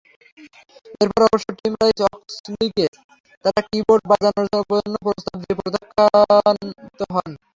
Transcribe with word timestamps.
এরপর 1.01 1.21
অবশ্য 1.27 1.47
Tim 1.57 1.73
Rice 1.79 1.99
অক্সলিকে 2.09 2.85
তাঁরা 3.45 3.61
কি-বোর্ড 3.67 4.03
বাজানোর 4.11 4.45
জন্য 4.47 4.95
প্রস্তাব 5.03 5.35
দিয়ে 5.41 5.57
প্রত্যাখ্যাত 5.59 6.29
হন। 7.15 7.29